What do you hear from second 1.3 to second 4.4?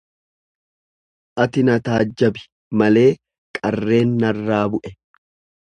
Ati na taajjabi malee qarreen